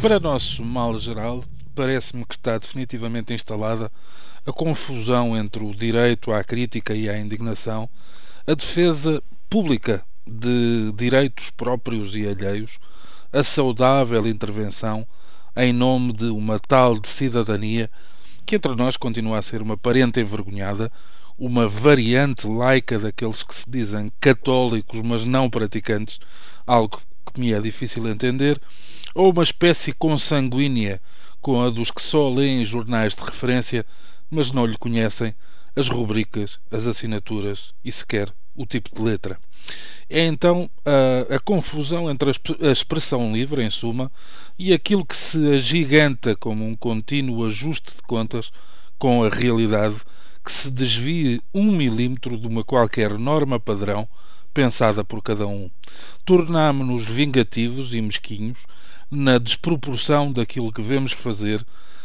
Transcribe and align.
Para 0.00 0.18
nosso 0.18 0.64
mal 0.64 0.98
geral, 0.98 1.44
parece-me 1.74 2.24
que 2.24 2.34
está 2.34 2.56
definitivamente 2.56 3.34
instalada 3.34 3.92
a 4.46 4.50
confusão 4.50 5.36
entre 5.36 5.62
o 5.62 5.74
direito 5.74 6.32
à 6.32 6.42
crítica 6.42 6.94
e 6.94 7.06
à 7.06 7.18
indignação, 7.18 7.86
a 8.46 8.54
defesa 8.54 9.22
pública 9.50 10.02
de 10.26 10.90
direitos 10.96 11.50
próprios 11.50 12.16
e 12.16 12.26
alheios, 12.26 12.78
a 13.30 13.44
saudável 13.44 14.26
intervenção 14.26 15.06
em 15.54 15.70
nome 15.70 16.14
de 16.14 16.26
uma 16.26 16.58
tal 16.58 16.98
de 16.98 17.06
cidadania 17.06 17.90
que 18.46 18.56
entre 18.56 18.74
nós 18.74 18.96
continua 18.96 19.38
a 19.38 19.42
ser 19.42 19.60
uma 19.60 19.76
parente 19.76 20.18
envergonhada, 20.18 20.90
uma 21.38 21.68
variante 21.68 22.46
laica 22.46 22.98
daqueles 22.98 23.42
que 23.42 23.54
se 23.54 23.68
dizem 23.68 24.10
católicos, 24.18 25.02
mas 25.02 25.26
não 25.26 25.50
praticantes, 25.50 26.18
algo 26.66 27.02
que 27.34 27.38
me 27.38 27.52
é 27.52 27.60
difícil 27.60 28.08
entender, 28.08 28.58
ou 29.14 29.32
uma 29.32 29.42
espécie 29.42 29.92
consanguínea 29.92 31.00
com 31.40 31.62
a 31.62 31.70
dos 31.70 31.90
que 31.90 32.02
só 32.02 32.28
leem 32.28 32.64
jornais 32.64 33.14
de 33.14 33.22
referência, 33.22 33.84
mas 34.30 34.52
não 34.52 34.66
lhe 34.66 34.76
conhecem 34.76 35.34
as 35.74 35.88
rubricas, 35.88 36.58
as 36.70 36.86
assinaturas 36.86 37.72
e 37.84 37.90
sequer 37.90 38.32
o 38.54 38.66
tipo 38.66 38.94
de 38.94 39.02
letra. 39.02 39.38
É 40.08 40.24
então 40.26 40.68
a, 40.84 41.36
a 41.36 41.38
confusão 41.38 42.10
entre 42.10 42.30
a, 42.30 42.68
a 42.68 42.72
expressão 42.72 43.32
livre, 43.32 43.62
em 43.62 43.70
suma, 43.70 44.10
e 44.58 44.72
aquilo 44.72 45.04
que 45.04 45.16
se 45.16 45.38
agiganta 45.54 46.36
como 46.36 46.66
um 46.66 46.74
contínuo 46.74 47.46
ajuste 47.46 47.96
de 47.96 48.02
contas 48.02 48.50
com 48.98 49.24
a 49.24 49.28
realidade 49.28 49.96
que 50.44 50.52
se 50.52 50.70
desvie 50.70 51.42
um 51.54 51.70
milímetro 51.70 52.36
de 52.36 52.46
uma 52.46 52.64
qualquer 52.64 53.18
norma 53.18 53.60
padrão 53.60 54.08
pensada 54.52 55.04
por 55.04 55.22
cada 55.22 55.46
um. 55.46 55.70
Tornámo-nos 56.24 57.06
vingativos 57.06 57.94
e 57.94 58.00
mesquinhos 58.00 58.66
na 59.10 59.38
desproporção 59.38 60.32
daquilo 60.32 60.72
que 60.72 60.82
vemos 60.82 61.12
fazer 61.12 61.64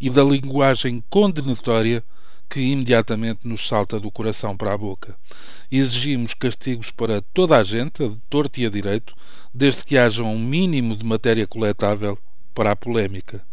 e 0.00 0.08
da 0.08 0.22
linguagem 0.22 1.02
condenatória 1.10 2.02
que 2.48 2.60
imediatamente 2.60 3.40
nos 3.44 3.66
salta 3.66 3.98
do 3.98 4.10
coração 4.10 4.56
para 4.56 4.72
a 4.72 4.78
boca. 4.78 5.16
Exigimos 5.70 6.32
castigos 6.32 6.90
para 6.90 7.20
toda 7.34 7.56
a 7.56 7.64
gente, 7.64 8.04
a 8.04 8.10
torto 8.30 8.60
e 8.60 8.66
a 8.66 8.70
direito, 8.70 9.14
desde 9.52 9.84
que 9.84 9.98
haja 9.98 10.22
um 10.22 10.38
mínimo 10.38 10.96
de 10.96 11.04
matéria 11.04 11.46
coletável 11.46 12.18
para 12.56 12.72
a 12.72 12.76
polémica. 12.76 13.44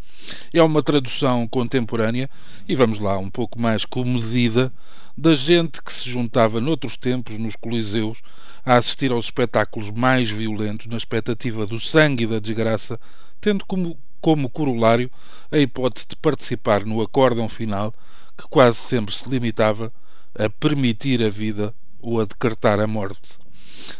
É 0.53 0.63
uma 0.63 0.81
tradução 0.81 1.45
contemporânea, 1.45 2.29
e 2.65 2.73
vamos 2.73 2.99
lá, 2.99 3.17
um 3.17 3.29
pouco 3.29 3.59
mais 3.59 3.83
comedida, 3.83 4.71
da 5.17 5.35
gente 5.35 5.83
que 5.83 5.91
se 5.91 6.09
juntava 6.09 6.61
noutros 6.61 6.95
tempos 6.95 7.37
nos 7.37 7.57
coliseus 7.57 8.21
a 8.65 8.77
assistir 8.77 9.11
aos 9.11 9.25
espetáculos 9.25 9.91
mais 9.91 10.29
violentos 10.29 10.87
na 10.87 10.95
expectativa 10.95 11.67
do 11.67 11.77
sangue 11.77 12.23
e 12.23 12.27
da 12.27 12.39
desgraça, 12.39 12.97
tendo 13.41 13.65
como, 13.65 13.97
como 14.21 14.49
corolário 14.49 15.11
a 15.51 15.57
hipótese 15.57 16.07
de 16.07 16.15
participar 16.15 16.85
no 16.85 17.01
acórdão 17.01 17.49
final 17.49 17.93
que 18.37 18.47
quase 18.49 18.77
sempre 18.77 19.13
se 19.13 19.27
limitava 19.29 19.91
a 20.33 20.49
permitir 20.49 21.21
a 21.21 21.29
vida 21.29 21.75
ou 22.01 22.21
a 22.21 22.25
decretar 22.25 22.79
a 22.79 22.87
morte. 22.87 23.37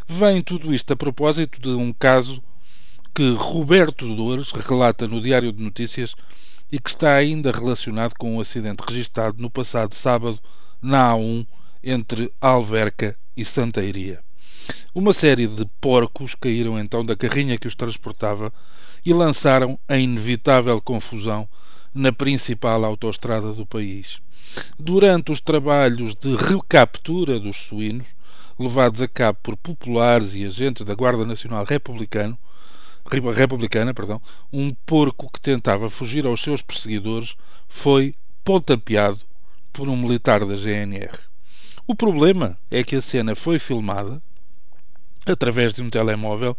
Vem 0.08 0.40
tudo 0.40 0.74
isto 0.74 0.94
a 0.94 0.96
propósito 0.96 1.60
de 1.60 1.68
um 1.68 1.92
caso 1.92 2.42
que 3.14 3.32
Roberto 3.34 4.12
Dores 4.16 4.50
relata 4.50 5.06
no 5.06 5.20
Diário 5.20 5.52
de 5.52 5.62
Notícias 5.62 6.16
e 6.70 6.80
que 6.80 6.90
está 6.90 7.14
ainda 7.14 7.52
relacionado 7.52 8.14
com 8.18 8.34
um 8.34 8.40
acidente 8.40 8.82
registado 8.84 9.40
no 9.40 9.48
passado 9.48 9.94
sábado 9.94 10.40
na 10.82 11.12
A1 11.12 11.46
entre 11.80 12.32
Alverca 12.40 13.16
e 13.36 13.44
Santa 13.44 13.84
Iria. 13.84 14.20
Uma 14.92 15.12
série 15.12 15.46
de 15.46 15.64
porcos 15.80 16.34
caíram 16.34 16.76
então 16.76 17.06
da 17.06 17.14
carrinha 17.14 17.56
que 17.56 17.68
os 17.68 17.76
transportava 17.76 18.52
e 19.06 19.12
lançaram 19.12 19.78
a 19.86 19.96
inevitável 19.96 20.80
confusão 20.80 21.48
na 21.94 22.12
principal 22.12 22.84
autoestrada 22.84 23.52
do 23.52 23.64
país. 23.64 24.20
Durante 24.76 25.30
os 25.30 25.40
trabalhos 25.40 26.16
de 26.16 26.34
recaptura 26.34 27.38
dos 27.38 27.58
suínos, 27.58 28.08
levados 28.58 29.00
a 29.00 29.06
cabo 29.06 29.38
por 29.40 29.56
populares 29.56 30.34
e 30.34 30.44
agentes 30.44 30.84
da 30.84 30.96
Guarda 30.96 31.24
Nacional 31.24 31.64
Republicano, 31.64 32.36
Republicana, 33.10 33.92
perdão, 33.92 34.20
um 34.52 34.72
porco 34.86 35.30
que 35.30 35.40
tentava 35.40 35.90
fugir 35.90 36.26
aos 36.26 36.40
seus 36.40 36.62
perseguidores 36.62 37.36
foi 37.68 38.14
pontapeado 38.42 39.20
por 39.72 39.88
um 39.88 39.96
militar 39.96 40.44
da 40.44 40.56
GNR. 40.56 41.18
O 41.86 41.94
problema 41.94 42.58
é 42.70 42.82
que 42.82 42.96
a 42.96 43.00
cena 43.02 43.34
foi 43.34 43.58
filmada 43.58 44.22
através 45.26 45.74
de 45.74 45.82
um 45.82 45.90
telemóvel 45.90 46.56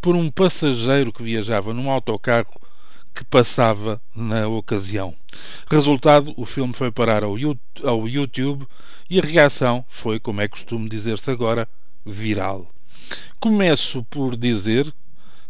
por 0.00 0.14
um 0.14 0.30
passageiro 0.30 1.12
que 1.12 1.22
viajava 1.22 1.74
num 1.74 1.90
autocarro 1.90 2.60
que 3.14 3.24
passava 3.24 4.00
na 4.14 4.46
ocasião. 4.46 5.12
Resultado, 5.68 6.32
o 6.36 6.44
filme 6.44 6.72
foi 6.72 6.92
parar 6.92 7.24
ao 7.24 7.36
YouTube 8.08 8.66
e 9.10 9.18
a 9.18 9.22
reação 9.22 9.84
foi, 9.88 10.20
como 10.20 10.40
é 10.40 10.46
costume 10.46 10.88
dizer-se 10.88 11.28
agora, 11.30 11.68
viral. 12.06 12.70
Começo 13.40 14.04
por 14.04 14.36
dizer 14.36 14.92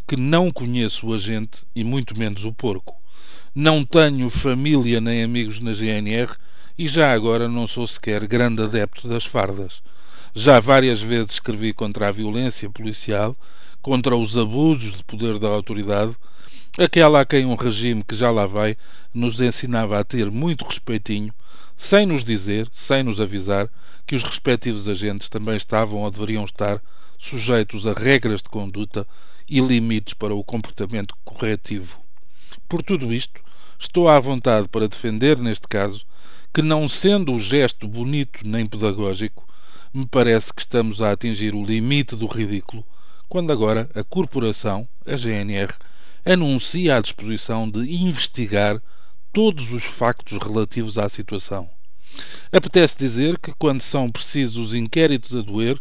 que 0.08 0.16
não 0.16 0.50
conheço 0.50 1.06
o 1.06 1.12
agente 1.12 1.66
e 1.76 1.84
muito 1.84 2.18
menos 2.18 2.46
o 2.46 2.52
porco. 2.52 2.96
Não 3.54 3.84
tenho 3.84 4.30
família 4.30 5.02
nem 5.02 5.22
amigos 5.22 5.60
na 5.60 5.74
GNR 5.74 6.32
e 6.78 6.88
já 6.88 7.12
agora 7.12 7.46
não 7.46 7.66
sou 7.66 7.86
sequer 7.86 8.26
grande 8.26 8.62
adepto 8.62 9.06
das 9.06 9.26
fardas. 9.26 9.82
Já 10.34 10.60
várias 10.60 11.02
vezes 11.02 11.32
escrevi 11.32 11.74
contra 11.74 12.08
a 12.08 12.12
violência 12.12 12.70
policial, 12.70 13.36
contra 13.82 14.16
os 14.16 14.38
abusos 14.38 14.96
de 14.96 15.04
poder 15.04 15.38
da 15.38 15.48
autoridade 15.48 16.16
Aquela 16.76 17.20
a 17.20 17.24
quem 17.24 17.46
um 17.46 17.54
regime 17.54 18.04
que 18.04 18.14
já 18.14 18.30
lá 18.30 18.46
vai 18.46 18.76
nos 19.14 19.40
ensinava 19.40 19.98
a 19.98 20.04
ter 20.04 20.30
muito 20.30 20.64
respeitinho, 20.64 21.32
sem 21.76 22.04
nos 22.04 22.24
dizer, 22.24 22.68
sem 22.72 23.02
nos 23.02 23.20
avisar, 23.20 23.68
que 24.06 24.16
os 24.16 24.22
respectivos 24.22 24.88
agentes 24.88 25.28
também 25.28 25.56
estavam 25.56 26.00
ou 26.00 26.10
deveriam 26.10 26.44
estar 26.44 26.82
sujeitos 27.18 27.86
a 27.86 27.92
regras 27.92 28.42
de 28.42 28.48
conduta 28.48 29.06
e 29.48 29.60
limites 29.60 30.14
para 30.14 30.34
o 30.34 30.44
comportamento 30.44 31.16
corretivo. 31.24 31.98
Por 32.68 32.82
tudo 32.82 33.12
isto, 33.12 33.40
estou 33.78 34.08
à 34.08 34.18
vontade 34.20 34.68
para 34.68 34.88
defender, 34.88 35.38
neste 35.38 35.66
caso, 35.66 36.06
que 36.52 36.62
não 36.62 36.88
sendo 36.88 37.32
o 37.34 37.38
gesto 37.38 37.86
bonito 37.86 38.46
nem 38.46 38.66
pedagógico, 38.66 39.46
me 39.92 40.06
parece 40.06 40.52
que 40.52 40.60
estamos 40.60 41.00
a 41.00 41.12
atingir 41.12 41.54
o 41.54 41.64
limite 41.64 42.14
do 42.14 42.26
ridículo, 42.26 42.84
quando 43.28 43.52
agora 43.52 43.88
a 43.94 44.04
corporação, 44.04 44.86
a 45.06 45.16
GNR, 45.16 45.74
anuncia 46.30 46.94
a 46.94 47.00
disposição 47.00 47.70
de 47.70 47.80
investigar 47.90 48.82
todos 49.32 49.72
os 49.72 49.82
factos 49.82 50.36
relativos 50.36 50.98
à 50.98 51.08
situação. 51.08 51.70
Apetece 52.52 52.98
dizer 52.98 53.38
que, 53.38 53.54
quando 53.54 53.80
são 53.80 54.10
precisos 54.10 54.74
inquéritos 54.74 55.34
a 55.34 55.40
doer, 55.40 55.78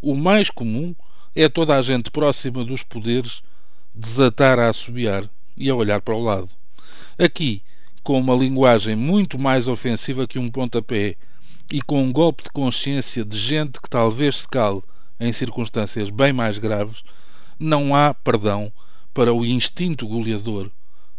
o 0.00 0.14
mais 0.14 0.48
comum 0.48 0.94
é 1.36 1.46
toda 1.46 1.76
a 1.76 1.82
gente 1.82 2.10
próxima 2.10 2.64
dos 2.64 2.82
poderes 2.82 3.42
desatar 3.94 4.58
a 4.58 4.70
assobiar 4.70 5.28
e 5.58 5.68
a 5.68 5.74
olhar 5.74 6.00
para 6.00 6.14
o 6.14 6.22
lado. 6.22 6.48
Aqui, 7.18 7.62
com 8.02 8.18
uma 8.18 8.34
linguagem 8.34 8.96
muito 8.96 9.38
mais 9.38 9.68
ofensiva 9.68 10.26
que 10.26 10.38
um 10.38 10.50
pontapé 10.50 11.16
e 11.70 11.82
com 11.82 12.02
um 12.02 12.10
golpe 12.10 12.44
de 12.44 12.50
consciência 12.50 13.26
de 13.26 13.38
gente 13.38 13.78
que 13.78 13.90
talvez 13.90 14.36
se 14.36 14.48
cale 14.48 14.82
em 15.20 15.34
circunstâncias 15.34 16.08
bem 16.08 16.32
mais 16.32 16.56
graves, 16.56 17.02
não 17.58 17.94
há 17.94 18.14
perdão 18.14 18.72
para 19.12 19.32
o 19.32 19.44
instinto 19.44 20.06
goleador 20.06 20.70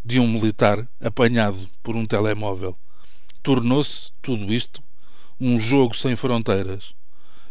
de 0.03 0.19
um 0.19 0.27
militar 0.27 0.87
apanhado 0.99 1.69
por 1.81 1.95
um 1.95 2.05
telemóvel. 2.05 2.77
Tornou-se 3.41 4.11
tudo 4.21 4.53
isto 4.53 4.81
um 5.39 5.59
jogo 5.59 5.95
sem 5.95 6.15
fronteiras. 6.15 6.93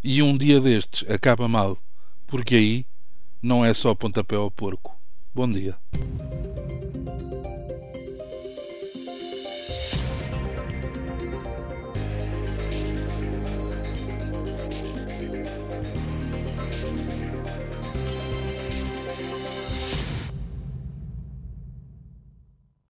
E 0.02 0.22
um 0.22 0.36
dia 0.36 0.60
destes 0.60 1.08
acaba 1.08 1.46
mal, 1.46 1.78
porque 2.26 2.56
aí 2.56 2.86
não 3.40 3.64
é 3.64 3.72
só 3.72 3.94
pontapé 3.94 4.36
ao 4.36 4.50
porco. 4.50 4.98
Bom 5.34 5.48
dia. 5.48 5.76